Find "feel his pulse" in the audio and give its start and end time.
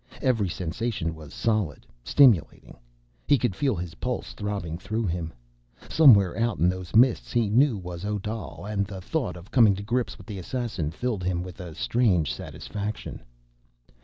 3.55-4.33